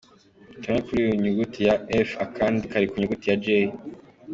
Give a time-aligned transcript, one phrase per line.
[0.61, 3.45] Kamwe kuri ku nyuguti ya ‘F’ akandi kari ku nyuguti ya ‘J’.